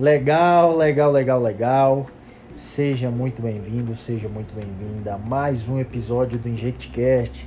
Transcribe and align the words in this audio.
Legal, 0.00 0.78
legal, 0.78 1.12
legal, 1.12 1.38
legal. 1.38 2.06
Seja 2.54 3.10
muito 3.10 3.42
bem-vindo, 3.42 3.94
seja 3.94 4.30
muito 4.30 4.54
bem-vinda 4.54 5.16
a 5.16 5.18
mais 5.18 5.68
um 5.68 5.78
episódio 5.78 6.38
do 6.38 6.48
InjectCast. 6.48 7.46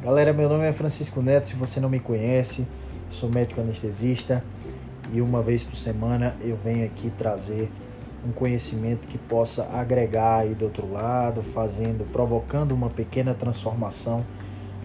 Galera, 0.00 0.32
meu 0.32 0.48
nome 0.48 0.64
é 0.64 0.72
Francisco 0.72 1.20
Neto, 1.20 1.48
se 1.48 1.56
você 1.56 1.80
não 1.80 1.88
me 1.88 1.98
conhece, 1.98 2.68
sou 3.08 3.28
médico 3.28 3.60
anestesista 3.60 4.44
e 5.12 5.20
uma 5.20 5.42
vez 5.42 5.64
por 5.64 5.74
semana 5.74 6.36
eu 6.40 6.54
venho 6.54 6.86
aqui 6.86 7.10
trazer 7.10 7.68
um 8.24 8.30
conhecimento 8.30 9.08
que 9.08 9.18
possa 9.18 9.64
agregar 9.72 10.42
aí 10.42 10.54
do 10.54 10.66
outro 10.66 10.88
lado, 10.92 11.42
fazendo, 11.42 12.08
provocando 12.12 12.70
uma 12.70 12.88
pequena 12.88 13.34
transformação 13.34 14.24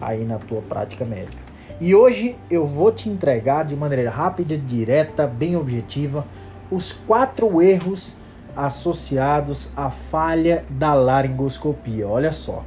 aí 0.00 0.24
na 0.24 0.38
tua 0.40 0.60
prática 0.60 1.04
médica. 1.04 1.46
E 1.80 1.94
hoje 1.94 2.36
eu 2.50 2.66
vou 2.66 2.90
te 2.90 3.08
entregar 3.08 3.64
de 3.64 3.76
maneira 3.76 4.10
rápida, 4.10 4.56
direta, 4.56 5.24
bem 5.24 5.54
objetiva, 5.54 6.26
os 6.70 6.92
quatro 6.92 7.60
erros 7.62 8.16
associados 8.56 9.72
à 9.76 9.90
falha 9.90 10.64
da 10.70 10.94
laringoscopia. 10.94 12.08
Olha 12.08 12.32
só, 12.32 12.64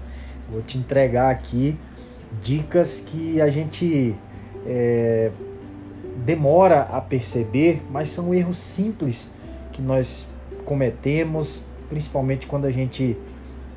vou 0.50 0.62
te 0.62 0.78
entregar 0.78 1.32
aqui 1.32 1.78
dicas 2.42 3.00
que 3.00 3.42
a 3.42 3.50
gente 3.50 4.16
é, 4.66 5.32
demora 6.24 6.82
a 6.82 7.02
perceber, 7.02 7.82
mas 7.90 8.10
são 8.10 8.34
erros 8.34 8.58
simples 8.58 9.32
que 9.72 9.82
nós 9.82 10.28
cometemos, 10.64 11.66
principalmente 11.90 12.46
quando 12.46 12.66
a 12.66 12.72
gente 12.72 13.18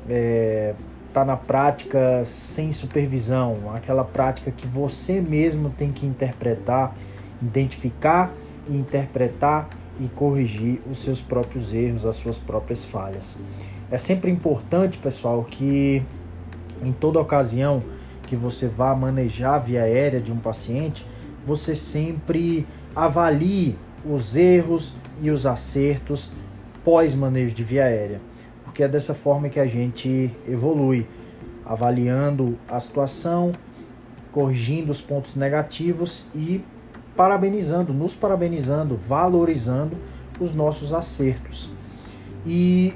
é, 0.07 0.75
está 1.07 1.25
na 1.25 1.37
prática 1.37 2.23
sem 2.23 2.71
supervisão, 2.71 3.71
aquela 3.73 4.03
prática 4.03 4.51
que 4.51 4.67
você 4.67 5.21
mesmo 5.21 5.69
tem 5.69 5.91
que 5.91 6.05
interpretar, 6.05 6.93
identificar 7.41 8.33
e 8.67 8.75
interpretar 8.75 9.69
e 9.99 10.07
corrigir 10.07 10.81
os 10.89 10.99
seus 10.99 11.21
próprios 11.21 11.73
erros, 11.73 12.05
as 12.05 12.15
suas 12.15 12.37
próprias 12.37 12.85
falhas. 12.85 13.37
É 13.91 13.97
sempre 13.97 14.31
importante, 14.31 14.97
pessoal, 14.97 15.43
que 15.43 16.03
em 16.83 16.91
toda 16.91 17.19
ocasião 17.19 17.83
que 18.27 18.35
você 18.35 18.67
vá 18.67 18.95
manejar 18.95 19.55
a 19.55 19.59
via 19.59 19.83
aérea 19.83 20.19
de 20.19 20.31
um 20.31 20.37
paciente, 20.37 21.05
você 21.45 21.75
sempre 21.75 22.65
avalie 22.95 23.77
os 24.05 24.35
erros 24.35 24.95
e 25.21 25.29
os 25.29 25.45
acertos 25.45 26.31
pós 26.83 27.15
manejo 27.15 27.53
de 27.53 27.63
via 27.63 27.85
aérea 27.85 28.19
porque 28.73 28.81
é 28.81 28.87
dessa 28.87 29.13
forma 29.13 29.49
que 29.49 29.59
a 29.59 29.67
gente 29.67 30.33
evolui, 30.47 31.07
avaliando 31.63 32.57
a 32.67 32.79
situação, 32.79 33.53
corrigindo 34.31 34.91
os 34.91 34.99
pontos 34.99 35.35
negativos 35.35 36.25
e 36.33 36.65
parabenizando, 37.15 37.93
nos 37.93 38.15
parabenizando, 38.15 38.95
valorizando 38.95 39.97
os 40.39 40.53
nossos 40.53 40.93
acertos. 40.93 41.69
E 42.45 42.93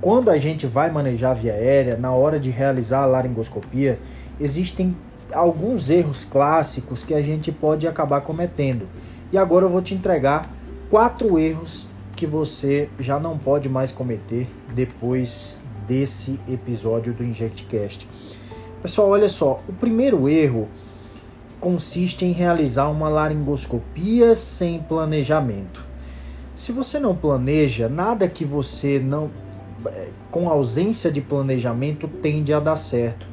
quando 0.00 0.30
a 0.30 0.38
gente 0.38 0.66
vai 0.66 0.90
manejar 0.90 1.32
a 1.32 1.34
via 1.34 1.52
aérea, 1.52 1.96
na 1.96 2.12
hora 2.12 2.40
de 2.40 2.50
realizar 2.50 3.02
a 3.02 3.06
laringoscopia, 3.06 4.00
existem 4.40 4.96
alguns 5.32 5.90
erros 5.90 6.24
clássicos 6.24 7.04
que 7.04 7.14
a 7.14 7.22
gente 7.22 7.52
pode 7.52 7.86
acabar 7.86 8.20
cometendo. 8.22 8.88
E 9.32 9.38
agora 9.38 9.66
eu 9.66 9.70
vou 9.70 9.82
te 9.82 9.94
entregar 9.94 10.50
quatro 10.88 11.38
erros 11.38 11.86
que 12.16 12.26
você 12.26 12.88
já 12.98 13.20
não 13.20 13.38
pode 13.38 13.68
mais 13.68 13.92
cometer 13.92 14.48
depois 14.74 15.60
desse 15.86 16.40
episódio 16.48 17.12
do 17.12 17.22
InjectCast. 17.22 18.08
Pessoal, 18.82 19.08
olha 19.10 19.28
só, 19.28 19.62
o 19.68 19.72
primeiro 19.72 20.28
erro 20.28 20.68
consiste 21.60 22.24
em 22.24 22.32
realizar 22.32 22.88
uma 22.88 23.08
laringoscopia 23.08 24.34
sem 24.34 24.80
planejamento. 24.80 25.86
Se 26.56 26.72
você 26.72 26.98
não 26.98 27.14
planeja, 27.14 27.88
nada 27.88 28.26
que 28.28 28.44
você 28.44 28.98
não 28.98 29.30
com 30.30 30.48
ausência 30.48 31.10
de 31.10 31.20
planejamento 31.20 32.06
tende 32.06 32.52
a 32.52 32.60
dar 32.60 32.76
certo. 32.76 33.26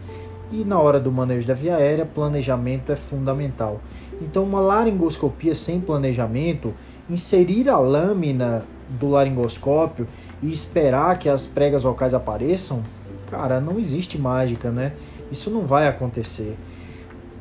E 0.51 0.63
na 0.63 0.79
hora 0.79 0.99
do 0.99 1.11
manejo 1.11 1.45
da 1.47 1.53
via 1.53 1.75
aérea, 1.75 2.05
planejamento 2.05 2.91
é 2.91 2.95
fundamental. 2.95 3.81
Então, 4.21 4.43
uma 4.43 4.61
laringoscopia 4.61 5.53
sem 5.53 5.81
planejamento, 5.81 6.73
inserir 7.09 7.69
a 7.69 7.77
lâmina 7.77 8.65
do 8.89 9.09
laringoscópio 9.09 10.07
e 10.41 10.49
esperar 10.49 11.19
que 11.19 11.27
as 11.27 11.45
pregas 11.45 11.83
vocais 11.83 12.13
apareçam, 12.13 12.81
cara, 13.29 13.59
não 13.59 13.77
existe 13.77 14.17
mágica, 14.17 14.71
né? 14.71 14.93
Isso 15.29 15.51
não 15.51 15.65
vai 15.65 15.87
acontecer. 15.87 16.57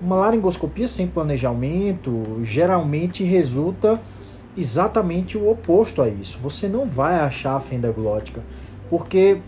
Uma 0.00 0.16
laringoscopia 0.16 0.86
sem 0.86 1.06
planejamento 1.06 2.38
geralmente 2.42 3.24
resulta 3.24 4.00
exatamente 4.56 5.38
o 5.38 5.50
oposto 5.50 6.02
a 6.02 6.08
isso. 6.08 6.38
Você 6.40 6.68
não 6.68 6.86
vai 6.88 7.16
achar 7.16 7.56
a 7.56 7.60
fenda 7.60 7.90
glótica, 7.90 8.44
porque 8.90 9.40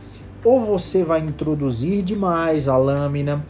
ou 0.44 0.64
você 0.64 1.02
vai 1.02 1.20
introduzir 1.20 2.02
demais 2.02 2.68
a 2.68 2.76
lâmina, 2.76 3.44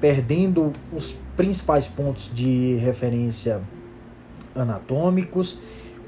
perdendo 0.00 0.72
os 0.92 1.16
principais 1.36 1.86
pontos 1.86 2.30
de 2.32 2.76
referência 2.76 3.62
anatômicos, 4.54 5.58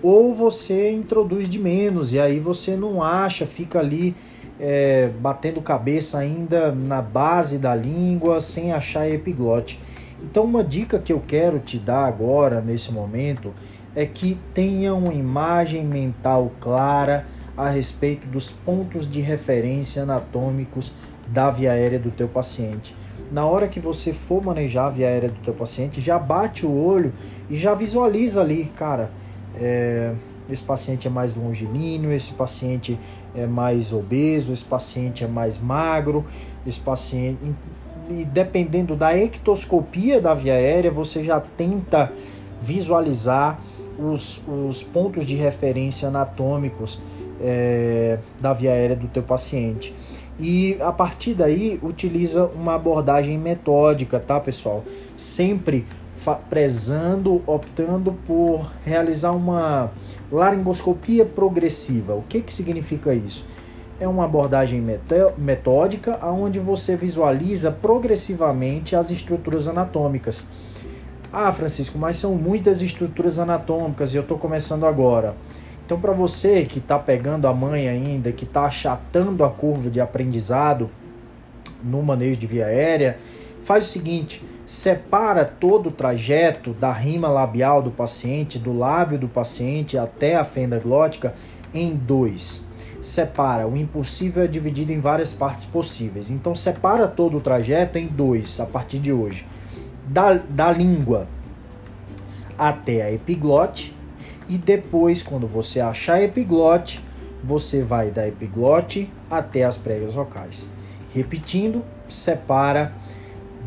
ou 0.02 0.32
você 0.32 0.92
introduz 0.92 1.48
de 1.48 1.58
menos 1.58 2.12
e 2.12 2.20
aí 2.20 2.38
você 2.38 2.76
não 2.76 3.02
acha, 3.02 3.46
fica 3.46 3.78
ali 3.78 4.14
é, 4.60 5.10
batendo 5.20 5.60
cabeça 5.60 6.18
ainda 6.18 6.70
na 6.72 7.00
base 7.02 7.58
da 7.58 7.74
língua 7.74 8.40
sem 8.40 8.72
achar 8.72 9.08
epiglote. 9.08 9.80
Então, 10.22 10.44
uma 10.44 10.65
dica 10.65 10.99
que 10.99 11.12
eu 11.12 11.22
quero 11.27 11.59
te 11.59 11.78
dar 11.78 12.06
agora, 12.06 12.60
nesse 12.60 12.93
momento, 12.93 13.53
é 13.94 14.06
que 14.06 14.38
tenha 14.54 14.94
uma 14.94 15.12
imagem 15.12 15.84
mental 15.84 16.53
clara 16.60 17.27
a 17.56 17.69
respeito 17.69 18.27
dos 18.27 18.50
pontos 18.50 19.09
de 19.09 19.21
referência 19.21 20.03
anatômicos 20.03 20.93
da 21.27 21.50
via 21.50 21.72
aérea 21.72 21.99
do 21.99 22.10
teu 22.10 22.28
paciente. 22.28 22.94
Na 23.31 23.44
hora 23.47 23.66
que 23.66 23.81
você 23.81 24.12
for 24.12 24.43
manejar 24.43 24.87
a 24.87 24.91
via 24.91 25.09
aérea 25.09 25.28
do 25.28 25.41
teu 25.41 25.54
paciente, 25.54 26.00
já 26.00 26.19
bate 26.19 26.65
o 26.65 26.72
olho 26.72 27.12
e 27.50 27.56
já 27.56 27.75
visualiza 27.75 28.41
ali, 28.41 28.66
cara, 28.77 29.10
é, 29.59 30.15
esse 30.48 30.62
paciente 30.62 31.09
é 31.09 31.10
mais 31.10 31.34
longilíneo, 31.34 32.12
esse 32.12 32.33
paciente 32.33 32.98
é 33.34 33.47
mais 33.47 33.93
obeso, 33.93 34.53
esse 34.53 34.65
paciente 34.65 35.25
é 35.25 35.27
mais 35.27 35.59
magro, 35.59 36.25
esse 36.65 36.78
paciente. 36.78 37.38
E 38.08 38.24
dependendo 38.24 38.94
da 38.94 39.16
ectoscopia 39.16 40.20
da 40.20 40.34
via 40.34 40.54
aérea, 40.54 40.90
você 40.90 41.24
já 41.24 41.40
tenta 41.40 42.12
visualizar 42.60 43.60
os, 43.98 44.42
os 44.46 44.82
pontos 44.82 45.24
de 45.24 45.34
referência 45.34 46.08
anatômicos 46.08 47.00
é, 47.40 48.18
da 48.40 48.52
via 48.52 48.72
aérea 48.72 48.96
do 48.96 49.08
teu 49.08 49.22
paciente. 49.22 49.94
E 50.38 50.76
a 50.80 50.92
partir 50.92 51.34
daí 51.34 51.80
utiliza 51.82 52.46
uma 52.54 52.74
abordagem 52.74 53.38
metódica, 53.38 54.20
tá 54.20 54.38
pessoal? 54.38 54.84
Sempre 55.16 55.86
prezando, 56.48 57.42
optando 57.46 58.12
por 58.26 58.70
realizar 58.84 59.32
uma 59.32 59.90
laringoscopia 60.30 61.24
progressiva. 61.24 62.14
O 62.14 62.22
que, 62.22 62.40
que 62.40 62.52
significa 62.52 63.14
isso? 63.14 63.46
É 63.98 64.06
uma 64.06 64.26
abordagem 64.26 64.82
metódica 65.38 66.18
onde 66.26 66.58
você 66.58 66.96
visualiza 66.96 67.72
progressivamente 67.72 68.94
as 68.94 69.10
estruturas 69.10 69.66
anatômicas. 69.68 70.44
Ah, 71.32 71.50
Francisco, 71.50 71.98
mas 71.98 72.16
são 72.16 72.34
muitas 72.34 72.82
estruturas 72.82 73.38
anatômicas 73.38 74.12
e 74.12 74.18
eu 74.18 74.22
estou 74.22 74.36
começando 74.36 74.84
agora. 74.84 75.34
Então, 75.84 75.98
para 75.98 76.12
você 76.12 76.64
que 76.64 76.78
está 76.78 76.98
pegando 76.98 77.48
a 77.48 77.54
mãe 77.54 77.88
ainda, 77.88 78.32
que 78.32 78.44
está 78.44 78.66
achatando 78.66 79.44
a 79.44 79.50
curva 79.50 79.88
de 79.88 80.00
aprendizado 80.00 80.90
no 81.82 82.02
manejo 82.02 82.38
de 82.38 82.46
via 82.46 82.66
aérea, 82.66 83.16
faz 83.60 83.86
o 83.86 83.88
seguinte: 83.88 84.44
separa 84.66 85.44
todo 85.44 85.88
o 85.88 85.92
trajeto 85.92 86.74
da 86.74 86.92
rima 86.92 87.28
labial 87.28 87.80
do 87.80 87.91
paciente, 87.91 88.59
do 88.59 88.76
lábio 88.76 89.18
do 89.18 89.28
paciente 89.28 89.97
até 89.97 90.36
a 90.36 90.44
fenda 90.44 90.78
glótica, 90.78 91.34
em 91.72 91.94
dois. 91.94 92.66
Separa, 93.01 93.66
o 93.66 93.77
impossível 93.77 94.45
é 94.45 94.47
dividido 94.47 94.93
em 94.93 95.01
várias 95.01 95.33
partes 95.33 95.65
possíveis. 95.65 96.31
Então, 96.31 96.54
separa 96.54 97.09
todo 97.09 97.37
o 97.37 97.41
trajeto 97.41 97.98
em 97.98 98.07
dois 98.07 98.59
a 98.60 98.66
partir 98.66 98.98
de 98.98 99.13
hoje. 99.13 99.47
Da, 100.07 100.34
da 100.34 100.72
língua 100.72 101.28
até 102.59 103.03
a 103.03 103.13
epiglote, 103.13 103.95
e 104.48 104.57
depois, 104.57 105.22
quando 105.22 105.47
você 105.47 105.81
achar 105.81 106.15
a 106.15 106.22
epiglote, 106.22 107.03
você 107.43 107.83
vai 107.83 108.10
da 108.10 108.27
epiglote 108.27 109.10
até 109.31 109.65
as 109.65 109.77
pregas 109.77 110.15
vocais. 110.15 110.71
Repetindo, 111.13 111.84
separa 112.09 112.93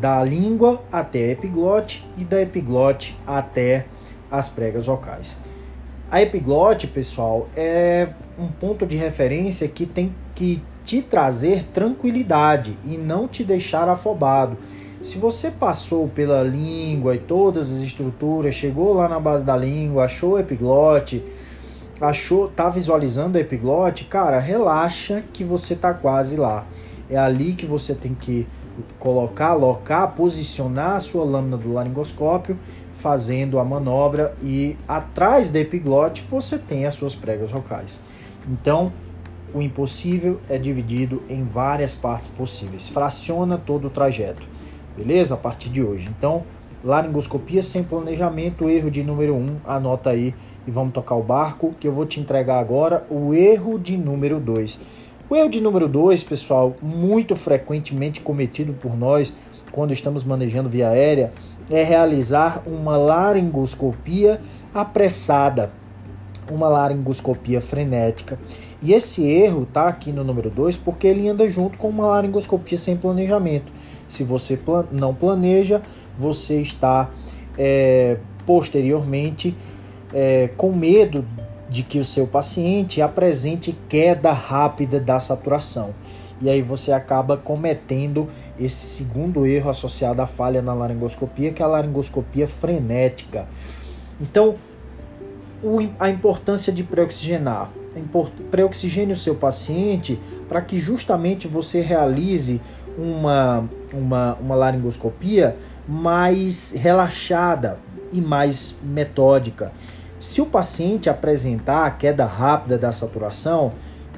da 0.00 0.24
língua 0.24 0.82
até 0.90 1.18
a 1.24 1.28
epiglote 1.28 2.06
e 2.16 2.24
da 2.24 2.40
epiglote 2.40 3.16
até 3.26 3.86
as 4.30 4.48
pregas 4.48 4.86
vocais. 4.86 5.38
A 6.10 6.22
epiglote, 6.22 6.86
pessoal, 6.86 7.48
é 7.54 8.08
um 8.40 8.48
ponto 8.48 8.86
de 8.86 8.96
referência 8.96 9.68
que 9.68 9.86
tem 9.86 10.14
que 10.34 10.62
te 10.84 11.02
trazer 11.02 11.64
tranquilidade 11.64 12.76
e 12.84 12.96
não 12.96 13.28
te 13.28 13.44
deixar 13.44 13.88
afobado. 13.88 14.56
Se 15.00 15.18
você 15.18 15.50
passou 15.50 16.08
pela 16.08 16.42
língua 16.42 17.14
e 17.14 17.18
todas 17.18 17.72
as 17.72 17.78
estruturas, 17.78 18.54
chegou 18.54 18.94
lá 18.94 19.08
na 19.08 19.20
base 19.20 19.44
da 19.44 19.56
língua, 19.56 20.04
achou 20.04 20.38
epiglote, 20.38 21.22
achou, 22.00 22.48
tá 22.48 22.68
visualizando 22.68 23.38
a 23.38 23.40
epiglote, 23.40 24.04
cara, 24.04 24.38
relaxa 24.38 25.22
que 25.32 25.44
você 25.44 25.74
tá 25.74 25.94
quase 25.94 26.36
lá. 26.36 26.66
É 27.08 27.16
ali 27.16 27.54
que 27.54 27.66
você 27.66 27.94
tem 27.94 28.14
que 28.14 28.46
colocar, 28.98 29.48
alocar, 29.48 30.14
posicionar 30.14 30.96
a 30.96 31.00
sua 31.00 31.24
lâmina 31.24 31.56
do 31.56 31.72
laringoscópio, 31.72 32.58
fazendo 32.92 33.58
a 33.58 33.64
manobra 33.64 34.34
e 34.42 34.76
atrás 34.86 35.50
da 35.50 35.58
epiglote 35.58 36.22
você 36.22 36.58
tem 36.58 36.86
as 36.86 36.94
suas 36.94 37.14
pregas 37.14 37.50
vocais. 37.50 38.00
Então, 38.48 38.92
o 39.52 39.60
impossível 39.60 40.40
é 40.48 40.56
dividido 40.56 41.22
em 41.28 41.44
várias 41.44 41.94
partes 41.94 42.28
possíveis. 42.28 42.88
Fraciona 42.88 43.58
todo 43.58 43.88
o 43.88 43.90
trajeto. 43.90 44.46
Beleza? 44.96 45.34
A 45.34 45.36
partir 45.36 45.68
de 45.70 45.82
hoje. 45.82 46.08
Então, 46.16 46.44
laringoscopia 46.84 47.62
sem 47.62 47.82
planejamento, 47.82 48.68
erro 48.68 48.90
de 48.90 49.02
número 49.02 49.34
1, 49.34 49.38
um, 49.38 49.56
anota 49.64 50.10
aí 50.10 50.34
e 50.66 50.70
vamos 50.70 50.92
tocar 50.92 51.16
o 51.16 51.22
barco, 51.22 51.74
que 51.78 51.86
eu 51.86 51.92
vou 51.92 52.06
te 52.06 52.20
entregar 52.20 52.58
agora 52.58 53.06
o 53.10 53.34
erro 53.34 53.78
de 53.78 53.96
número 53.96 54.38
2. 54.38 54.80
O 55.28 55.36
erro 55.36 55.48
de 55.48 55.60
número 55.60 55.86
2, 55.86 56.24
pessoal, 56.24 56.76
muito 56.82 57.36
frequentemente 57.36 58.20
cometido 58.20 58.72
por 58.72 58.96
nós 58.96 59.32
quando 59.70 59.92
estamos 59.92 60.24
manejando 60.24 60.68
via 60.68 60.88
aérea, 60.88 61.32
é 61.70 61.82
realizar 61.84 62.62
uma 62.66 62.96
laringoscopia 62.96 64.40
apressada, 64.74 65.70
uma 66.54 66.68
laringoscopia 66.68 67.60
frenética. 67.60 68.38
E 68.82 68.92
esse 68.92 69.26
erro 69.26 69.66
tá 69.66 69.88
aqui 69.88 70.12
no 70.12 70.24
número 70.24 70.50
2 70.50 70.76
porque 70.76 71.06
ele 71.06 71.28
anda 71.28 71.48
junto 71.48 71.78
com 71.78 71.88
uma 71.88 72.06
laringoscopia 72.06 72.78
sem 72.78 72.96
planejamento. 72.96 73.72
Se 74.08 74.24
você 74.24 74.56
plan 74.56 74.86
não 74.90 75.14
planeja, 75.14 75.82
você 76.18 76.60
está 76.60 77.10
é, 77.58 78.16
posteriormente 78.46 79.54
é, 80.12 80.48
com 80.56 80.72
medo 80.72 81.24
de 81.68 81.84
que 81.84 81.98
o 81.98 82.04
seu 82.04 82.26
paciente 82.26 83.00
apresente 83.00 83.76
queda 83.88 84.32
rápida 84.32 84.98
da 84.98 85.20
saturação. 85.20 85.94
E 86.42 86.48
aí 86.48 86.62
você 86.62 86.90
acaba 86.90 87.36
cometendo 87.36 88.26
esse 88.58 88.96
segundo 88.96 89.46
erro 89.46 89.70
associado 89.70 90.22
à 90.22 90.26
falha 90.26 90.62
na 90.62 90.72
laringoscopia, 90.72 91.52
que 91.52 91.62
é 91.62 91.64
a 91.64 91.68
laringoscopia 91.68 92.48
frenética. 92.48 93.46
Então, 94.20 94.56
a 95.98 96.08
importância 96.08 96.72
de 96.72 96.82
pré-oxigenar. 96.82 97.70
Pré-oxigene 98.50 99.12
o 99.12 99.16
seu 99.16 99.34
paciente 99.34 100.18
para 100.48 100.60
que 100.60 100.78
justamente 100.78 101.48
você 101.48 101.80
realize 101.80 102.60
uma, 102.96 103.68
uma, 103.92 104.34
uma 104.36 104.54
laringoscopia 104.54 105.56
mais 105.88 106.72
relaxada 106.72 107.78
e 108.12 108.20
mais 108.20 108.76
metódica. 108.82 109.72
Se 110.18 110.40
o 110.40 110.46
paciente 110.46 111.08
apresentar 111.08 111.86
a 111.86 111.90
queda 111.90 112.24
rápida 112.26 112.78
da 112.78 112.92
saturação, 112.92 113.72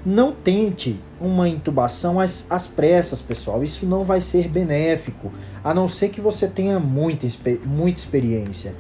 não 0.04 0.32
tente 0.32 0.98
uma 1.20 1.48
intubação 1.48 2.18
às, 2.18 2.50
às 2.50 2.66
pressas, 2.66 3.22
pessoal. 3.22 3.62
Isso 3.62 3.86
não 3.86 4.02
vai 4.02 4.20
ser 4.20 4.48
benéfico, 4.48 5.32
a 5.62 5.72
não 5.72 5.86
ser 5.86 6.08
que 6.08 6.20
você 6.20 6.48
tenha 6.48 6.80
muita, 6.80 7.26
muita 7.64 8.00
experiência. 8.00 8.74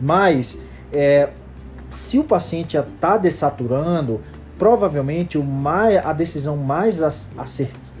Mas 0.00 0.60
é, 0.92 1.30
se 1.90 2.18
o 2.18 2.24
paciente 2.24 2.76
está 2.76 3.16
desaturando, 3.16 4.20
provavelmente 4.58 5.38
mais, 5.38 6.04
a 6.04 6.12
decisão 6.12 6.56
mais 6.56 7.00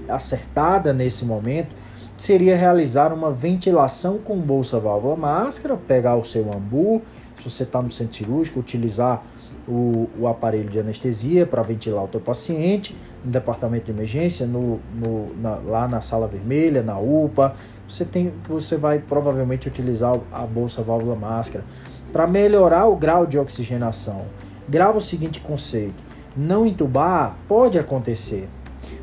acertada 0.08 0.92
nesse 0.92 1.24
momento 1.24 1.74
seria 2.16 2.56
realizar 2.56 3.12
uma 3.12 3.30
ventilação 3.30 4.18
com 4.18 4.36
bolsa 4.36 4.80
válvula 4.80 5.16
máscara, 5.16 5.76
pegar 5.76 6.16
o 6.16 6.24
seu 6.24 6.52
ambu, 6.52 7.00
se 7.36 7.48
você 7.48 7.62
está 7.62 7.80
no 7.80 7.88
centro 7.88 8.16
cirúrgico, 8.16 8.58
utilizar 8.58 9.22
o, 9.68 10.08
o 10.18 10.26
aparelho 10.26 10.68
de 10.68 10.80
anestesia 10.80 11.46
para 11.46 11.62
ventilar 11.62 12.02
o 12.02 12.08
teu 12.08 12.20
paciente, 12.20 12.96
no 13.24 13.30
departamento 13.30 13.86
de 13.86 13.92
emergência, 13.92 14.46
no, 14.46 14.80
no, 14.94 15.34
na, 15.36 15.56
lá 15.56 15.86
na 15.86 16.00
sala 16.00 16.26
vermelha, 16.26 16.82
na 16.82 16.98
UPA, 16.98 17.54
você, 17.86 18.04
tem, 18.04 18.32
você 18.48 18.76
vai 18.76 18.98
provavelmente 18.98 19.68
utilizar 19.68 20.18
a 20.32 20.46
bolsa 20.46 20.82
válvula 20.82 21.14
máscara 21.14 21.64
para 22.12 22.26
melhorar 22.26 22.86
o 22.86 22.96
grau 22.96 23.26
de 23.26 23.38
oxigenação. 23.38 24.26
Grava 24.68 24.98
o 24.98 25.02
seguinte 25.02 25.40
conceito: 25.40 26.02
não 26.36 26.66
entubar 26.66 27.36
pode 27.46 27.78
acontecer, 27.78 28.48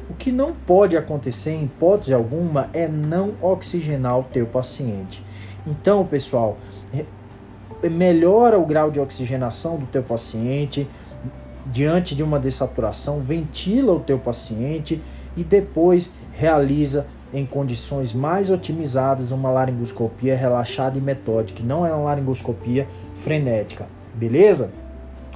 o 0.09 0.13
que 0.13 0.31
não 0.31 0.53
pode 0.53 0.95
acontecer 0.95 1.51
em 1.51 1.63
hipótese 1.63 2.13
alguma 2.13 2.69
é 2.73 2.87
não 2.87 3.33
oxigenar 3.41 4.19
o 4.19 4.23
teu 4.23 4.45
paciente. 4.45 5.23
Então, 5.65 6.05
pessoal, 6.05 6.57
melhora 7.83 8.59
o 8.59 8.65
grau 8.65 8.91
de 8.91 8.99
oxigenação 8.99 9.77
do 9.77 9.85
teu 9.87 10.03
paciente 10.03 10.87
diante 11.65 12.13
de 12.13 12.21
uma 12.21 12.39
dessaturação, 12.39 13.19
ventila 13.19 13.93
o 13.93 13.99
teu 13.99 14.19
paciente 14.19 15.01
e 15.35 15.43
depois 15.43 16.13
realiza 16.31 17.07
em 17.33 17.45
condições 17.45 18.13
mais 18.13 18.49
otimizadas 18.49 19.31
uma 19.31 19.51
laringoscopia 19.51 20.35
relaxada 20.35 20.97
e 20.97 21.01
metódica, 21.01 21.63
não 21.63 21.85
é 21.85 21.91
uma 21.91 22.03
laringoscopia 22.03 22.87
frenética, 23.13 23.87
beleza? 24.13 24.71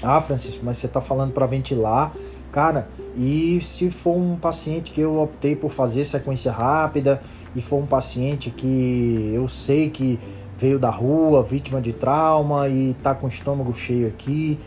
Ah, 0.02 0.22
Francisco, 0.22 0.66
mas 0.66 0.78
você 0.78 0.86
está 0.86 1.02
falando 1.02 1.34
para 1.34 1.46
ventilar, 1.46 2.14
cara. 2.52 2.88
E 3.18 3.60
se 3.62 3.90
for 3.92 4.16
um 4.16 4.38
paciente 4.38 4.92
que 4.92 5.02
eu 5.02 5.20
optei 5.20 5.56
por 5.56 5.70
fazer 5.70 6.06
sequência 6.06 6.52
rápida 6.52 7.20
e 7.54 7.62
for 7.62 7.78
um 7.78 7.86
paciente 7.86 8.50
que 8.50 9.32
eu 9.34 9.48
sei 9.48 9.90
que 9.90 10.18
veio 10.56 10.80
da 10.80 10.90
rua, 10.90 11.44
vítima 11.44 11.82
de 11.82 11.92
trauma 11.92 12.68
e 12.70 12.94
tá 12.96 13.14
com 13.14 13.26
o 13.26 13.30
estômago 13.30 13.74
cheio 13.74 14.08
aqui, 14.08 14.58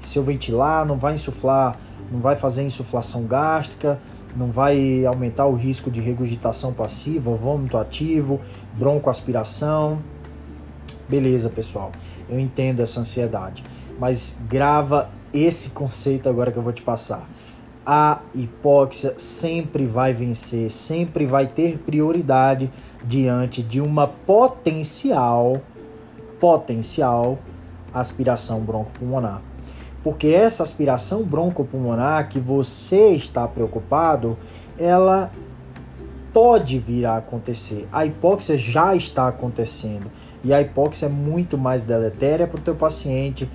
se 0.00 0.18
eu 0.18 0.22
ventilar, 0.22 0.84
não 0.84 0.96
vai 0.96 1.14
insuflar, 1.14 1.78
não 2.10 2.20
vai 2.20 2.34
fazer 2.34 2.62
insuflação 2.62 3.24
gástrica, 3.24 4.00
não 4.36 4.50
vai 4.50 5.04
aumentar 5.04 5.46
o 5.46 5.54
risco 5.54 5.90
de 5.90 6.00
regurgitação 6.00 6.72
passiva, 6.72 7.34
vômito 7.34 7.76
ativo, 7.76 8.40
broncoaspiração. 8.74 10.02
Beleza, 11.08 11.48
pessoal. 11.48 11.92
Eu 12.28 12.38
entendo 12.38 12.80
essa 12.80 13.00
ansiedade, 13.00 13.64
mas 13.98 14.38
grava 14.48 15.10
esse 15.32 15.70
conceito 15.70 16.28
agora 16.28 16.52
que 16.52 16.58
eu 16.58 16.62
vou 16.62 16.72
te 16.72 16.82
passar 16.82 17.28
a 17.84 18.20
hipóxia 18.34 19.14
sempre 19.16 19.84
vai 19.84 20.12
vencer, 20.12 20.70
sempre 20.70 21.24
vai 21.24 21.46
ter 21.46 21.78
prioridade 21.78 22.70
diante 23.02 23.62
de 23.62 23.80
uma 23.80 24.06
potencial 24.06 25.60
potencial 26.38 27.38
aspiração 27.92 28.60
broncopulmonar. 28.60 29.42
Porque 30.02 30.28
essa 30.28 30.62
aspiração 30.62 31.22
broncopulmonar 31.22 32.28
que 32.28 32.38
você 32.38 33.10
está 33.10 33.46
preocupado, 33.46 34.36
ela 34.78 35.30
pode 36.32 36.78
vir 36.78 37.04
a 37.06 37.16
acontecer. 37.16 37.88
A 37.92 38.06
hipóxia 38.06 38.56
já 38.56 38.94
está 38.94 39.28
acontecendo 39.28 40.10
e 40.42 40.52
a 40.52 40.60
hipóxia 40.60 41.06
é 41.06 41.08
muito 41.08 41.58
mais 41.58 41.84
deletéria 41.84 42.46
para 42.46 42.58
o 42.58 42.62
teu 42.62 42.74
paciente 42.74 43.48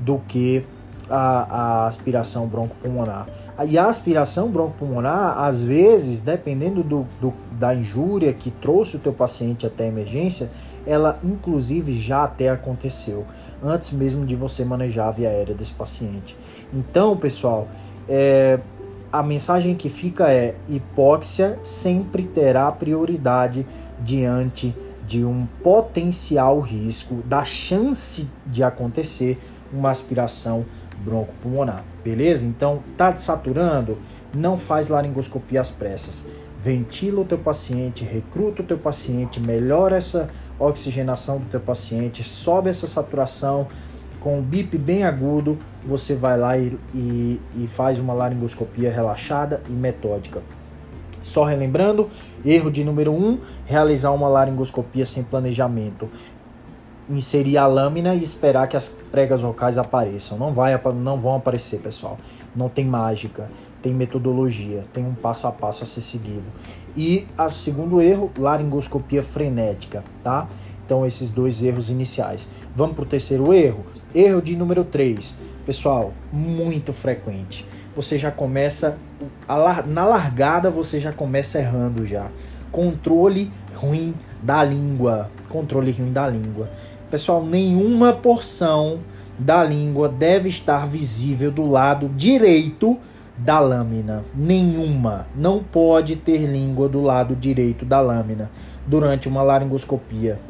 do 0.00 0.18
que 0.26 0.64
a, 1.08 1.84
a 1.84 1.86
aspiração 1.86 2.46
broncopulmonar. 2.46 3.28
E 3.68 3.78
a 3.78 3.86
aspiração 3.86 4.50
broncopulmonar, 4.50 5.38
às 5.38 5.62
vezes, 5.62 6.20
dependendo 6.20 6.82
do, 6.82 7.06
do, 7.20 7.32
da 7.52 7.74
injúria 7.74 8.32
que 8.32 8.50
trouxe 8.50 8.96
o 8.96 8.98
teu 8.98 9.12
paciente 9.12 9.66
até 9.66 9.84
a 9.84 9.88
emergência, 9.88 10.50
ela 10.86 11.18
inclusive 11.22 11.92
já 11.92 12.24
até 12.24 12.48
aconteceu, 12.48 13.24
antes 13.62 13.92
mesmo 13.92 14.24
de 14.24 14.34
você 14.34 14.64
manejar 14.64 15.08
a 15.08 15.10
via 15.10 15.28
aérea 15.28 15.54
desse 15.54 15.72
paciente. 15.72 16.36
Então, 16.72 17.16
pessoal, 17.16 17.68
é, 18.08 18.58
a 19.12 19.22
mensagem 19.22 19.74
que 19.74 19.88
fica 19.88 20.32
é: 20.32 20.54
hipóxia 20.68 21.58
sempre 21.62 22.24
terá 22.24 22.70
prioridade 22.72 23.66
diante 24.00 24.74
de 25.06 25.24
um 25.24 25.46
potencial 25.62 26.60
risco 26.60 27.16
da 27.26 27.44
chance 27.44 28.30
de 28.46 28.62
acontecer 28.62 29.38
uma 29.72 29.90
aspiração 29.90 30.64
broncopulmonar, 31.04 31.84
beleza? 32.04 32.46
Então, 32.46 32.82
tá 32.96 33.10
desaturando? 33.10 33.98
Não 34.32 34.56
faz 34.56 34.88
laringoscopia 34.88 35.60
às 35.60 35.70
pressas. 35.70 36.26
Ventila 36.62 37.22
o 37.22 37.24
teu 37.24 37.38
paciente, 37.38 38.04
recruta 38.04 38.62
o 38.62 38.64
teu 38.64 38.78
paciente, 38.78 39.40
melhora 39.40 39.96
essa 39.96 40.28
oxigenação 40.60 41.38
do 41.40 41.46
teu 41.46 41.58
paciente, 41.58 42.22
sobe 42.22 42.70
essa 42.70 42.86
saturação 42.86 43.66
com 44.20 44.38
um 44.38 44.42
bip 44.42 44.78
bem 44.78 45.02
agudo, 45.02 45.58
você 45.84 46.14
vai 46.14 46.38
lá 46.38 46.56
e, 46.56 46.78
e, 46.94 47.40
e 47.56 47.66
faz 47.66 47.98
uma 47.98 48.12
laringoscopia 48.12 48.92
relaxada 48.92 49.60
e 49.68 49.72
metódica. 49.72 50.40
Só 51.20 51.42
relembrando, 51.42 52.08
erro 52.44 52.70
de 52.70 52.84
número 52.84 53.10
1, 53.10 53.14
um, 53.16 53.38
realizar 53.66 54.12
uma 54.12 54.28
laringoscopia 54.28 55.04
sem 55.04 55.24
planejamento 55.24 56.08
inserir 57.10 57.58
a 57.58 57.66
lâmina 57.66 58.14
e 58.14 58.22
esperar 58.22 58.68
que 58.68 58.76
as 58.76 58.88
pregas 58.88 59.40
vocais 59.40 59.76
apareçam. 59.76 60.38
Não, 60.38 60.52
vai, 60.52 60.80
não 60.94 61.18
vão 61.18 61.34
aparecer, 61.34 61.80
pessoal. 61.80 62.18
Não 62.54 62.68
tem 62.68 62.84
mágica, 62.84 63.50
tem 63.82 63.92
metodologia, 63.92 64.86
tem 64.92 65.04
um 65.04 65.14
passo 65.14 65.46
a 65.46 65.52
passo 65.52 65.82
a 65.82 65.86
ser 65.86 66.02
seguido. 66.02 66.44
E 66.96 67.26
o 67.38 67.50
segundo 67.50 68.00
erro, 68.00 68.30
laringoscopia 68.38 69.22
frenética, 69.22 70.04
tá? 70.22 70.46
Então, 70.84 71.06
esses 71.06 71.30
dois 71.30 71.62
erros 71.62 71.90
iniciais. 71.90 72.48
Vamos 72.74 72.94
para 72.94 73.02
o 73.04 73.06
terceiro 73.06 73.52
erro. 73.52 73.86
Erro 74.14 74.42
de 74.42 74.54
número 74.54 74.84
3. 74.84 75.36
Pessoal, 75.64 76.12
muito 76.32 76.92
frequente. 76.92 77.66
Você 77.94 78.18
já 78.18 78.30
começa 78.30 78.98
na 79.86 80.06
largada 80.06 80.70
você 80.70 80.98
já 80.98 81.12
começa 81.12 81.58
errando 81.58 82.04
já. 82.04 82.30
Controle 82.70 83.50
ruim 83.74 84.14
da 84.42 84.64
língua, 84.64 85.30
controle 85.48 85.92
ruim 85.92 86.12
da 86.12 86.26
língua. 86.26 86.70
Pessoal, 87.10 87.44
nenhuma 87.44 88.14
porção 88.14 89.00
da 89.38 89.62
língua 89.62 90.08
deve 90.08 90.48
estar 90.48 90.86
visível 90.86 91.50
do 91.50 91.66
lado 91.66 92.08
direito 92.08 92.98
da 93.44 93.58
lâmina. 93.60 94.24
Nenhuma. 94.34 95.26
Não 95.34 95.62
pode 95.62 96.16
ter 96.16 96.46
língua 96.46 96.88
do 96.88 97.00
lado 97.00 97.34
direito 97.34 97.84
da 97.84 98.00
lâmina 98.00 98.50
durante 98.86 99.28
uma 99.28 99.42
laringoscopia. 99.42 100.40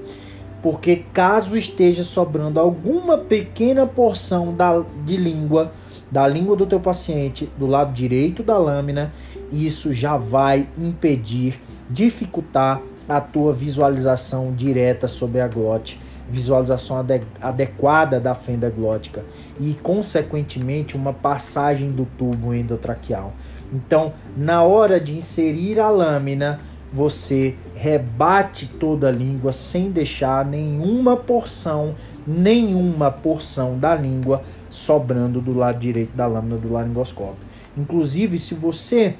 Porque 0.63 1.05
caso 1.13 1.57
esteja 1.57 2.05
sobrando 2.05 2.61
alguma 2.61 3.19
pequena 3.19 3.87
porção 3.87 4.55
da, 4.55 4.85
de 5.05 5.17
língua, 5.17 5.73
da 6.11 6.27
língua 6.29 6.55
do 6.55 6.67
teu 6.67 6.79
paciente 6.79 7.51
do 7.59 7.67
lado 7.67 7.93
direito 7.93 8.43
da 8.43 8.57
lâmina, 8.59 9.11
isso 9.51 9.93
já 9.93 10.17
vai 10.17 10.69
impedir, 10.79 11.61
dificultar 11.91 12.81
a 13.09 13.21
tua 13.21 13.53
visualização 13.53 14.53
direta 14.53 15.09
sobre 15.09 15.41
a 15.41 15.49
glote 15.49 15.99
visualização 16.33 16.97
ade 16.97 17.21
adequada 17.41 18.19
da 18.19 18.35
fenda 18.35 18.71
glótica 18.71 19.25
e, 19.61 19.75
consequentemente, 19.75 20.97
uma 20.97 21.13
passagem 21.13 21.93
do 21.93 22.07
tubo 22.17 22.55
endotraqueal. 22.55 23.35
Então, 23.71 24.15
na 24.35 24.63
hora 24.63 24.99
de 24.99 25.15
inserir 25.15 25.79
a 25.79 25.91
lâmina, 25.91 26.59
você 26.93 27.55
rebate 27.75 28.67
toda 28.67 29.09
a 29.09 29.11
língua 29.11 29.53
sem 29.53 29.91
deixar 29.91 30.45
nenhuma 30.45 31.17
porção, 31.17 31.95
nenhuma 32.27 33.11
porção 33.11 33.79
da 33.79 33.95
língua 33.95 34.43
sobrando 34.71 35.41
do 35.41 35.53
lado 35.53 35.79
direito 35.79 36.17
da 36.17 36.27
lâmina 36.27 36.57
do 36.57 36.73
laringoscópio. 36.73 37.47
Inclusive, 37.77 38.39
se 38.39 38.55
você 38.55 39.15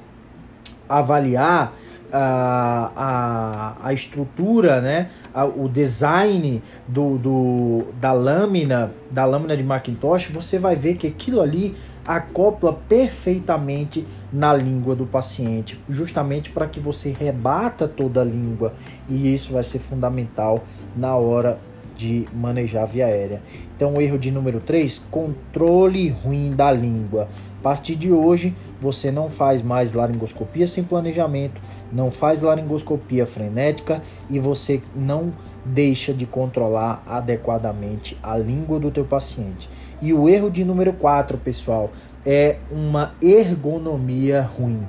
avaliar 0.89 1.73
a, 2.13 2.91
a, 2.95 3.87
a 3.87 3.93
estrutura, 3.93 4.79
né, 4.79 5.09
a, 5.33 5.45
o 5.45 5.67
design 5.67 6.61
do, 6.87 7.17
do, 7.17 7.85
da 7.99 8.13
lâmina, 8.13 8.93
da 9.09 9.25
lâmina 9.25 9.57
de 9.57 9.63
Macintosh, 9.63 10.27
você 10.27 10.59
vai 10.59 10.75
ver 10.75 10.95
que 10.95 11.07
aquilo 11.07 11.41
ali 11.41 11.75
acopla 12.05 12.73
perfeitamente 12.73 14.05
na 14.31 14.53
língua 14.53 14.95
do 14.95 15.07
paciente, 15.07 15.81
justamente 15.89 16.51
para 16.51 16.67
que 16.67 16.79
você 16.79 17.11
rebata 17.11 17.87
toda 17.87 18.21
a 18.21 18.23
língua, 18.23 18.73
e 19.09 19.33
isso 19.33 19.53
vai 19.53 19.63
ser 19.63 19.79
fundamental 19.79 20.63
na 20.95 21.15
hora 21.15 21.59
de 21.95 22.27
manejar 22.33 22.85
via 22.85 23.05
aérea. 23.05 23.41
Então, 23.75 23.95
o 23.95 24.01
erro 24.01 24.17
de 24.17 24.31
número 24.31 24.59
3, 24.59 24.99
controle 25.11 26.09
ruim 26.09 26.51
da 26.51 26.71
língua. 26.71 27.27
A 27.59 27.63
partir 27.63 27.95
de 27.95 28.11
hoje, 28.11 28.53
você 28.81 29.11
não 29.11 29.29
faz 29.29 29.61
mais 29.61 29.93
laringoscopia 29.93 30.67
sem 30.67 30.83
planejamento, 30.83 31.61
não 31.91 32.11
faz 32.11 32.41
laringoscopia 32.41 33.25
frenética 33.25 34.01
e 34.29 34.37
você 34.37 34.81
não 34.93 35.33
deixa 35.63 36.13
de 36.13 36.25
controlar 36.25 37.01
adequadamente 37.07 38.17
a 38.21 38.37
língua 38.37 38.79
do 38.79 38.91
teu 38.91 39.05
paciente. 39.05 39.69
E 40.01 40.13
o 40.13 40.27
erro 40.27 40.51
de 40.51 40.65
número 40.65 40.91
4, 40.91 41.37
pessoal, 41.37 41.91
é 42.25 42.57
uma 42.69 43.15
ergonomia 43.21 44.41
ruim. 44.41 44.85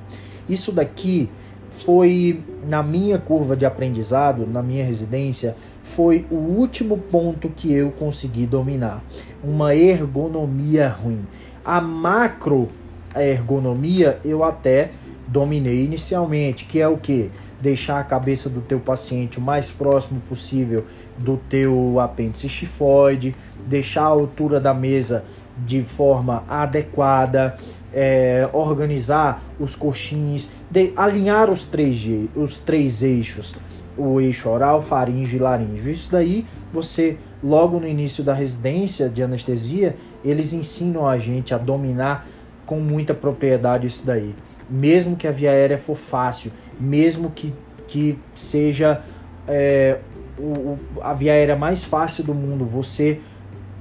Isso 0.49 0.73
daqui 0.73 1.31
foi 1.79 2.43
na 2.67 2.83
minha 2.83 3.19
curva 3.19 3.57
de 3.57 3.67
aprendizado, 3.67 4.47
na 4.47 4.63
minha 4.63 4.85
residência, 4.85 5.57
foi 5.83 6.25
o 6.31 6.37
último 6.37 6.97
ponto 6.97 7.49
que 7.49 7.73
eu 7.73 7.91
consegui 7.91 8.47
dominar. 8.47 9.03
Uma 9.43 9.75
ergonomia 9.75 10.89
ruim. 10.89 11.27
A 11.65 11.81
macro 11.81 12.69
ergonomia 13.15 14.19
eu 14.25 14.43
até 14.43 14.91
dominei 15.27 15.85
inicialmente, 15.85 16.65
que 16.65 16.81
é 16.81 16.87
o 16.87 16.97
que? 16.97 17.31
Deixar 17.61 17.99
a 17.99 18.05
cabeça 18.05 18.49
do 18.49 18.61
teu 18.61 18.79
paciente 18.79 19.39
o 19.39 19.43
mais 19.43 19.71
próximo 19.71 20.21
possível 20.21 20.85
do 21.19 21.37
teu 21.37 21.99
apêndice 21.99 22.49
chifoide, 22.49 23.35
deixar 23.67 24.03
a 24.03 24.09
altura 24.09 24.61
da 24.61 24.75
mesa 24.75 25.25
de 25.57 25.83
forma 25.83 26.45
adequada, 26.49 27.57
é, 27.93 28.49
organizar 28.53 29.43
os 29.59 29.77
coxins, 29.77 30.51
de, 30.71 30.93
alinhar 30.97 31.51
os 31.51 31.65
três, 31.65 32.05
os 32.35 32.59
três 32.59 33.03
eixos, 33.03 33.55
o 33.97 34.21
eixo 34.21 34.49
oral, 34.49 34.81
faringe 34.81 35.37
e 35.37 35.39
laríngeo. 35.39 35.91
Isso 35.91 36.11
daí 36.11 36.45
você, 36.73 37.17
logo 37.43 37.79
no 37.79 37.87
início 37.87 38.25
da 38.25 38.35
residência 38.35 39.09
de 39.09 39.23
anestesia, 39.23 39.95
eles 40.25 40.53
ensinam 40.53 41.07
a 41.07 41.17
gente 41.17 41.55
a 41.55 41.59
dominar 41.59 42.27
com 42.67 42.81
muita 42.81 43.15
propriedade 43.15 43.87
isso 43.87 44.03
daí. 44.05 44.35
Mesmo 44.69 45.15
que 45.15 45.29
a 45.29 45.31
via 45.31 45.51
aérea 45.51 45.79
for 45.79 45.95
fácil, 45.95 46.51
mesmo 46.81 47.31
que, 47.31 47.55
que 47.87 48.19
seja 48.35 49.03
é, 49.47 50.01
o, 50.39 50.79
a 51.01 51.15
via 51.15 51.33
aérea 51.33 51.55
mais 51.55 51.85
fácil 51.85 52.25
do 52.25 52.35
mundo, 52.35 52.65
você 52.65 53.21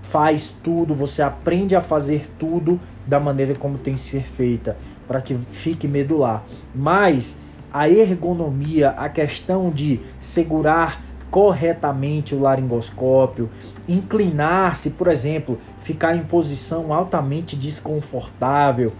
faz 0.03 0.53
tudo, 0.61 0.93
você 0.93 1.23
aprende 1.23 1.75
a 1.75 1.81
fazer 1.81 2.27
tudo 2.37 2.79
da 3.07 3.19
maneira 3.19 3.55
como 3.55 3.77
tem 3.77 3.95
que 3.95 3.99
ser 3.99 4.23
feita, 4.23 4.77
para 5.07 5.21
que 5.21 5.33
fique 5.33 5.87
medular. 5.87 6.43
Mas 6.75 7.39
a 7.71 7.89
ergonomia, 7.89 8.89
a 8.91 9.09
questão 9.09 9.71
de 9.71 9.99
segurar 10.19 11.01
corretamente 11.31 12.35
o 12.35 12.39
laringoscópio, 12.39 13.49
inclinar-se, 13.87 14.91
por 14.91 15.07
exemplo, 15.07 15.57
ficar 15.79 16.15
em 16.15 16.23
posição 16.23 16.93
altamente 16.93 17.55
desconfortável, 17.55 18.93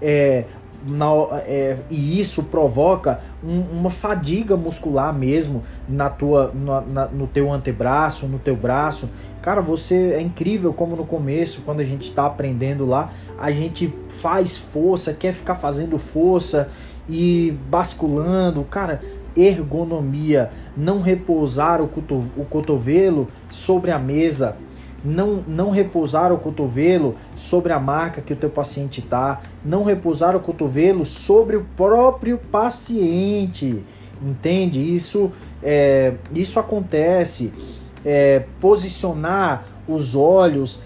é, 0.00 0.46
na, 0.86 1.06
é, 1.44 1.76
e 1.90 2.20
isso 2.20 2.44
provoca 2.44 3.20
um, 3.42 3.60
uma 3.60 3.90
fadiga 3.90 4.56
muscular 4.56 5.12
mesmo 5.12 5.62
na 5.88 6.08
tua, 6.08 6.52
na, 6.54 6.80
na, 6.82 7.06
no 7.08 7.26
teu 7.26 7.52
antebraço, 7.52 8.26
no 8.26 8.38
teu 8.38 8.56
braço. 8.56 9.10
Cara, 9.48 9.62
você 9.62 10.12
é 10.12 10.20
incrível 10.20 10.74
como 10.74 10.94
no 10.94 11.06
começo, 11.06 11.62
quando 11.64 11.80
a 11.80 11.84
gente 11.84 12.02
está 12.02 12.26
aprendendo 12.26 12.84
lá, 12.84 13.10
a 13.38 13.50
gente 13.50 13.90
faz 14.06 14.58
força, 14.58 15.14
quer 15.14 15.32
ficar 15.32 15.54
fazendo 15.54 15.98
força 15.98 16.68
e 17.08 17.56
basculando. 17.70 18.62
Cara, 18.64 19.00
ergonomia, 19.34 20.50
não 20.76 21.00
repousar 21.00 21.80
o, 21.80 21.86
o 22.36 22.44
cotovelo 22.44 23.26
sobre 23.48 23.90
a 23.90 23.98
mesa 23.98 24.54
não, 25.02 25.42
não 25.48 25.70
repousar 25.70 26.30
o 26.30 26.36
cotovelo 26.36 27.14
sobre 27.34 27.72
a 27.72 27.80
marca 27.80 28.20
que 28.20 28.34
o 28.34 28.36
teu 28.36 28.50
paciente 28.50 29.00
está, 29.00 29.40
não 29.64 29.82
repousar 29.82 30.36
o 30.36 30.40
cotovelo 30.40 31.06
sobre 31.06 31.56
o 31.56 31.64
próprio 31.74 32.36
paciente, 32.36 33.82
entende? 34.20 34.94
Isso, 34.94 35.30
é, 35.62 36.12
isso 36.34 36.60
acontece. 36.60 37.77
É, 38.10 38.46
posicionar 38.58 39.66
os 39.86 40.14
olhos 40.14 40.80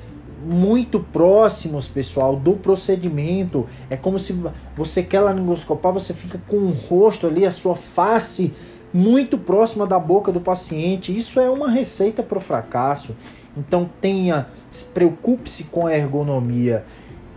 muito 0.45 0.99
próximos, 0.99 1.89
pessoal, 1.89 2.35
do 2.35 2.55
procedimento. 2.55 3.65
É 3.89 3.97
como 3.97 4.19
se 4.19 4.35
você 4.77 5.03
quer 5.03 5.21
laringoscopar, 5.21 5.93
você 5.93 6.13
fica 6.13 6.41
com 6.49 6.57
o 6.57 6.71
rosto 6.71 7.27
ali, 7.27 7.47
a 7.47 7.51
sua 7.53 7.77
face 7.77 8.53
muito 8.93 9.39
próxima 9.39 9.87
da 9.87 9.99
boca 9.99 10.31
do 10.33 10.41
paciente. 10.41 11.17
Isso 11.17 11.41
é 11.41 11.49
uma 11.49 11.71
receita 11.71 12.23
para 12.23 12.39
o 12.39 12.41
fracasso. 12.41 13.15
Então 13.57 13.89
tenha, 14.01 14.47
preocupe-se 14.93 15.65
com 15.65 15.87
a 15.87 15.95
ergonomia, 15.95 16.85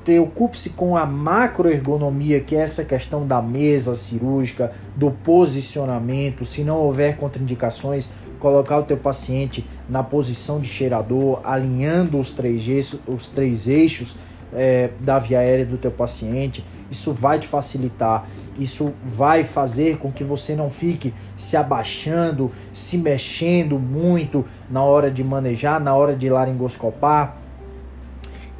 preocupe-se 0.03 0.71
com 0.71 0.95
a 0.95 1.05
macroergonomia, 1.05 2.39
que 2.39 2.55
é 2.55 2.59
essa 2.59 2.85
questão 2.85 3.25
da 3.25 3.41
mesa 3.41 3.95
cirúrgica, 3.95 4.71
do 4.95 5.11
posicionamento, 5.11 6.45
se 6.45 6.63
não 6.63 6.77
houver 6.77 7.17
contraindicações, 7.17 8.07
colocar 8.35 8.79
o 8.79 8.83
teu 8.83 8.97
paciente 8.97 9.65
na 9.89 10.03
posição 10.03 10.59
de 10.59 10.67
cheirador, 10.67 11.39
alinhando 11.43 12.19
os 12.19 12.31
três 12.31 12.67
eixos, 12.67 12.99
os 13.07 13.27
três 13.27 13.67
eixos 13.67 14.15
é, 14.53 14.89
da 14.99 15.19
via 15.19 15.39
aérea 15.39 15.65
do 15.65 15.77
teu 15.77 15.91
paciente, 15.91 16.63
isso 16.89 17.13
vai 17.13 17.39
te 17.39 17.47
facilitar, 17.47 18.27
isso 18.57 18.93
vai 19.03 19.43
fazer 19.43 19.97
com 19.97 20.11
que 20.11 20.23
você 20.23 20.55
não 20.55 20.69
fique 20.69 21.13
se 21.35 21.57
abaixando, 21.57 22.51
se 22.71 22.97
mexendo 22.97 23.79
muito 23.79 24.45
na 24.69 24.83
hora 24.83 25.09
de 25.09 25.23
manejar, 25.23 25.79
na 25.79 25.95
hora 25.95 26.15
de 26.15 26.29
laringoscopar 26.29 27.44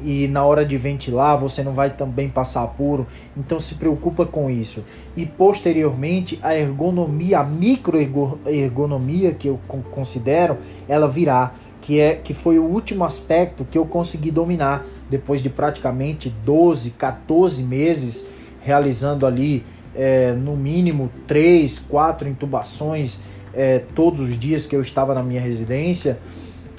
e 0.00 0.28
na 0.28 0.44
hora 0.44 0.64
de 0.64 0.76
ventilar 0.76 1.36
você 1.36 1.62
não 1.62 1.72
vai 1.72 1.90
também 1.90 2.28
passar 2.28 2.62
apuro, 2.62 3.06
então 3.36 3.58
se 3.58 3.76
preocupa 3.76 4.26
com 4.26 4.50
isso. 4.50 4.84
E 5.16 5.24
posteriormente 5.24 6.38
a 6.42 6.54
ergonomia, 6.56 7.40
a 7.40 7.44
microergonomia 7.44 9.32
que 9.32 9.48
eu 9.48 9.58
considero, 9.90 10.56
ela 10.88 11.08
virá, 11.08 11.52
que 11.80 12.00
é 12.00 12.14
que 12.14 12.34
foi 12.34 12.58
o 12.58 12.64
último 12.64 13.04
aspecto 13.04 13.64
que 13.64 13.78
eu 13.78 13.86
consegui 13.86 14.30
dominar 14.30 14.84
depois 15.08 15.40
de 15.40 15.48
praticamente 15.48 16.28
12, 16.44 16.90
14 16.90 17.62
meses 17.62 18.28
realizando 18.60 19.24
ali 19.24 19.64
é, 19.94 20.32
no 20.32 20.56
mínimo 20.56 21.10
3, 21.26 21.78
4 21.78 22.28
intubações 22.28 23.20
é, 23.54 23.78
todos 23.94 24.20
os 24.20 24.36
dias 24.36 24.66
que 24.66 24.76
eu 24.76 24.82
estava 24.82 25.14
na 25.14 25.22
minha 25.22 25.40
residência 25.40 26.18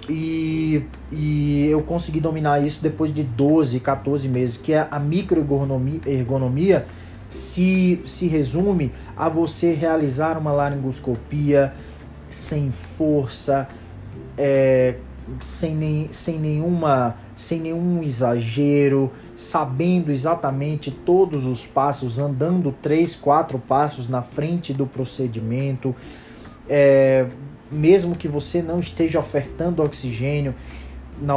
e, 0.09 0.83
e 1.11 1.65
eu 1.67 1.81
consegui 1.81 2.19
dominar 2.19 2.63
isso 2.63 2.81
depois 2.81 3.11
de 3.11 3.23
12, 3.23 3.79
14 3.79 4.29
meses, 4.29 4.57
que 4.57 4.73
é 4.73 4.87
a 4.89 4.99
microergonomia 4.99 6.01
ergonomia 6.05 6.85
se, 7.27 8.01
se 8.05 8.27
resume 8.27 8.91
a 9.15 9.27
você 9.29 9.73
realizar 9.73 10.37
uma 10.37 10.51
laringoscopia 10.51 11.73
sem 12.29 12.71
força, 12.71 13.67
é, 14.37 14.95
sem, 15.39 15.75
nem, 15.75 16.11
sem, 16.11 16.39
nenhuma, 16.39 17.15
sem 17.35 17.59
nenhum 17.59 18.01
exagero, 18.01 19.11
sabendo 19.35 20.11
exatamente 20.11 20.89
todos 20.91 21.45
os 21.45 21.65
passos, 21.65 22.17
andando 22.17 22.71
três, 22.81 23.15
quatro 23.15 23.59
passos 23.59 24.07
na 24.07 24.21
frente 24.21 24.73
do 24.73 24.85
procedimento. 24.85 25.93
É, 26.69 27.27
mesmo 27.71 28.15
que 28.15 28.27
você 28.27 28.61
não 28.61 28.79
esteja 28.79 29.19
ofertando 29.19 29.83
oxigênio 29.83 30.53
na, 31.21 31.33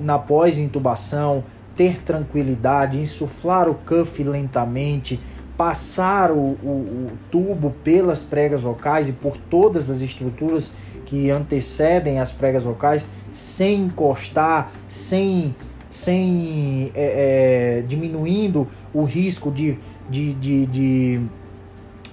na 0.00 0.18
pós-intubação, 0.18 1.44
ter 1.76 2.00
tranquilidade, 2.02 2.98
insuflar 2.98 3.68
o 3.68 3.74
cuff 3.74 4.22
lentamente, 4.22 5.20
passar 5.56 6.30
o, 6.30 6.36
o, 6.36 7.08
o, 7.08 7.10
tubo 7.30 7.74
pelas 7.82 8.22
pregas 8.22 8.62
vocais 8.62 9.08
e 9.08 9.12
por 9.12 9.36
todas 9.36 9.88
as 9.88 10.00
estruturas 10.02 10.72
que 11.06 11.30
antecedem 11.30 12.18
as 12.18 12.32
pregas 12.32 12.64
vocais, 12.64 13.06
sem 13.30 13.82
encostar, 13.84 14.70
sem, 14.88 15.54
sem 15.88 16.90
é, 16.94 17.78
é, 17.78 17.82
diminuindo 17.82 18.66
o 18.92 19.04
risco 19.04 19.50
de, 19.50 19.78
de, 20.08 20.32
de, 20.34 20.66
de 20.66 21.20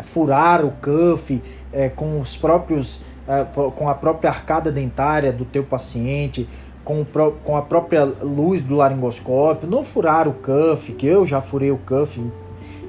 furar 0.04 0.64
o 0.66 0.72
cuff 0.72 1.42
é, 1.72 1.90
com 1.90 2.20
os 2.20 2.36
próprios 2.36 3.02
é, 3.28 3.44
com 3.44 3.88
a 3.88 3.94
própria 3.94 4.30
arcada 4.30 4.72
dentária 4.72 5.32
do 5.32 5.46
teu 5.46 5.64
paciente, 5.64 6.48
com, 6.84 7.06
com 7.44 7.56
a 7.56 7.62
própria 7.62 8.04
luz 8.04 8.62
do 8.62 8.76
laringoscópio, 8.76 9.70
não 9.70 9.84
furar 9.84 10.28
o 10.28 10.34
cuff, 10.34 10.92
que 10.94 11.06
eu 11.06 11.26
já 11.26 11.40
furei 11.40 11.72
o 11.72 11.78
cuff 11.78 12.22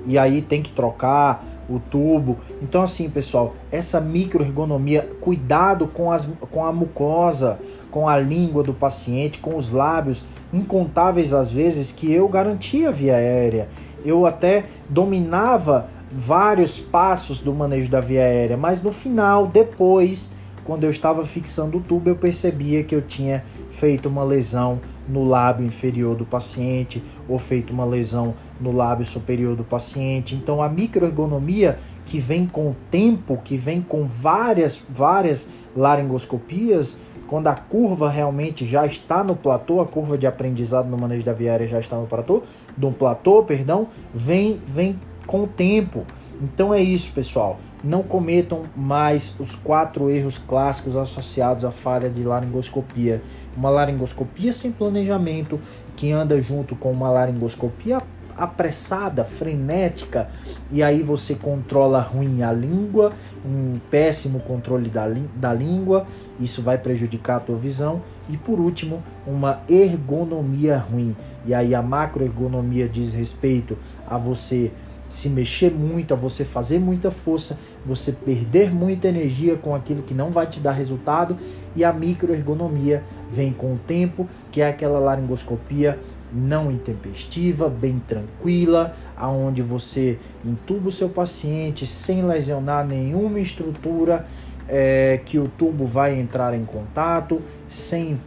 e 0.06 0.18
aí 0.18 0.42
tem 0.42 0.62
que 0.62 0.70
trocar 0.70 1.44
o 1.68 1.78
tubo. 1.78 2.36
Então 2.60 2.82
assim, 2.82 3.08
pessoal, 3.08 3.54
essa 3.70 4.00
microergonomia, 4.00 5.08
cuidado 5.20 5.86
com, 5.86 6.10
as, 6.10 6.28
com 6.50 6.64
a 6.64 6.72
mucosa, 6.72 7.58
com 7.90 8.08
a 8.08 8.18
língua 8.18 8.62
do 8.62 8.74
paciente, 8.74 9.38
com 9.38 9.56
os 9.56 9.70
lábios, 9.70 10.24
incontáveis 10.52 11.32
às 11.32 11.52
vezes 11.52 11.92
que 11.92 12.12
eu 12.12 12.28
garantia 12.28 12.90
via 12.90 13.16
aérea. 13.16 13.68
Eu 14.04 14.26
até 14.26 14.64
dominava 14.88 15.88
vários 16.12 16.78
passos 16.78 17.40
do 17.40 17.54
manejo 17.54 17.90
da 17.90 18.00
via 18.00 18.22
aérea, 18.22 18.56
mas 18.56 18.82
no 18.82 18.92
final, 18.92 19.46
depois, 19.46 20.32
quando 20.64 20.84
eu 20.84 20.90
estava 20.90 21.24
fixando 21.24 21.78
o 21.78 21.80
tubo, 21.80 22.10
eu 22.10 22.16
percebia 22.16 22.84
que 22.84 22.94
eu 22.94 23.02
tinha 23.02 23.42
feito 23.70 24.08
uma 24.08 24.22
lesão 24.22 24.80
no 25.08 25.24
lábio 25.24 25.66
inferior 25.66 26.14
do 26.14 26.24
paciente 26.24 27.02
ou 27.28 27.38
feito 27.38 27.72
uma 27.72 27.84
lesão 27.84 28.34
no 28.60 28.70
lábio 28.70 29.04
superior 29.04 29.56
do 29.56 29.64
paciente. 29.64 30.34
Então 30.34 30.62
a 30.62 30.68
microergonomia 30.68 31.78
que 32.04 32.18
vem 32.18 32.46
com 32.46 32.70
o 32.70 32.76
tempo, 32.90 33.40
que 33.42 33.56
vem 33.56 33.82
com 33.82 34.06
várias 34.06 34.84
várias 34.88 35.50
laringoscopias, 35.74 36.98
quando 37.26 37.48
a 37.48 37.54
curva 37.54 38.10
realmente 38.10 38.66
já 38.66 38.84
está 38.84 39.24
no 39.24 39.34
platô, 39.34 39.80
a 39.80 39.86
curva 39.86 40.18
de 40.18 40.26
aprendizado 40.26 40.88
no 40.88 40.98
manejo 40.98 41.24
da 41.24 41.32
via 41.32 41.52
aérea 41.52 41.66
já 41.66 41.80
está 41.80 41.96
no 41.96 42.06
platô, 42.06 42.42
do 42.76 42.92
platô, 42.92 43.42
perdão, 43.42 43.88
vem 44.14 44.60
vem 44.64 45.00
com 45.26 45.44
o 45.44 45.46
tempo. 45.46 46.04
Então 46.40 46.72
é 46.72 46.80
isso, 46.80 47.12
pessoal. 47.12 47.58
Não 47.82 48.02
cometam 48.02 48.64
mais 48.76 49.34
os 49.38 49.54
quatro 49.54 50.10
erros 50.10 50.38
clássicos 50.38 50.96
associados 50.96 51.64
à 51.64 51.70
falha 51.70 52.08
de 52.10 52.22
laringoscopia. 52.22 53.22
Uma 53.56 53.70
laringoscopia 53.70 54.52
sem 54.52 54.72
planejamento, 54.72 55.60
que 55.96 56.10
anda 56.10 56.40
junto 56.40 56.74
com 56.74 56.90
uma 56.90 57.10
laringoscopia 57.10 58.02
apressada, 58.36 59.24
frenética, 59.24 60.28
e 60.70 60.82
aí 60.82 61.02
você 61.02 61.34
controla 61.34 62.00
ruim 62.00 62.42
a 62.42 62.52
língua, 62.52 63.12
um 63.44 63.78
péssimo 63.90 64.40
controle 64.40 64.88
da, 64.88 65.06
da 65.36 65.52
língua, 65.52 66.06
isso 66.40 66.62
vai 66.62 66.78
prejudicar 66.78 67.36
a 67.36 67.40
tua 67.40 67.56
visão, 67.56 68.02
e 68.28 68.36
por 68.36 68.58
último, 68.58 69.02
uma 69.26 69.60
ergonomia 69.68 70.78
ruim. 70.78 71.14
E 71.44 71.54
aí 71.54 71.74
a 71.74 71.82
macroergonomia 71.82 72.88
diz 72.88 73.12
respeito 73.12 73.76
a 74.06 74.16
você 74.16 74.72
se 75.12 75.28
mexer 75.28 75.70
muito, 75.70 76.14
a 76.14 76.16
você 76.16 76.42
fazer 76.42 76.78
muita 76.78 77.10
força, 77.10 77.58
você 77.84 78.12
perder 78.12 78.72
muita 78.72 79.08
energia 79.08 79.56
com 79.56 79.74
aquilo 79.74 80.02
que 80.02 80.14
não 80.14 80.30
vai 80.30 80.46
te 80.46 80.58
dar 80.58 80.72
resultado 80.72 81.36
e 81.76 81.84
a 81.84 81.92
microergonomia 81.92 83.02
vem 83.28 83.52
com 83.52 83.74
o 83.74 83.78
tempo, 83.78 84.26
que 84.50 84.62
é 84.62 84.68
aquela 84.68 84.98
laringoscopia 84.98 86.00
não 86.32 86.72
intempestiva, 86.72 87.68
bem 87.68 87.98
tranquila, 87.98 88.94
aonde 89.14 89.60
você 89.60 90.18
entuba 90.42 90.88
o 90.88 90.92
seu 90.92 91.10
paciente 91.10 91.86
sem 91.86 92.24
lesionar 92.24 92.86
nenhuma 92.86 93.38
estrutura 93.38 94.24
é, 94.66 95.20
que 95.26 95.38
o 95.38 95.46
tubo 95.46 95.84
vai 95.84 96.18
entrar 96.18 96.54
em 96.54 96.64
contato, 96.64 97.42
sem 97.68 98.18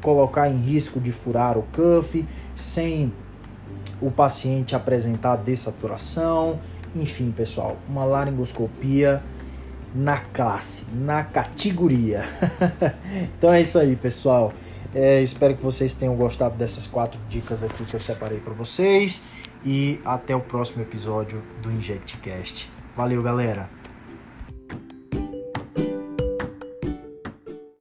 colocar 0.00 0.48
em 0.48 0.56
risco 0.56 1.00
de 1.00 1.10
furar 1.10 1.58
o 1.58 1.62
cuff, 1.72 2.24
sem 2.54 3.12
o 4.00 4.10
paciente 4.10 4.74
apresentar 4.74 5.36
dessaturação, 5.36 6.58
enfim, 6.94 7.30
pessoal, 7.30 7.76
uma 7.88 8.04
laringoscopia 8.04 9.22
na 9.94 10.18
classe, 10.18 10.86
na 10.92 11.24
categoria. 11.24 12.24
então 13.36 13.52
é 13.52 13.60
isso 13.60 13.78
aí, 13.78 13.96
pessoal. 13.96 14.52
É, 14.94 15.22
espero 15.22 15.56
que 15.56 15.62
vocês 15.62 15.94
tenham 15.94 16.16
gostado 16.16 16.56
dessas 16.56 16.86
quatro 16.86 17.20
dicas 17.28 17.62
aqui 17.62 17.84
que 17.84 17.94
eu 17.94 18.00
separei 18.00 18.38
para 18.38 18.54
vocês 18.54 19.24
e 19.64 20.00
até 20.04 20.34
o 20.34 20.40
próximo 20.40 20.82
episódio 20.82 21.42
do 21.62 21.70
InjectCast. 21.70 22.70
Valeu, 22.96 23.22
galera! 23.22 23.79